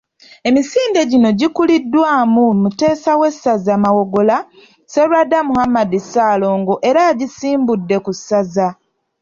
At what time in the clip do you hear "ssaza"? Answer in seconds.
8.17-8.67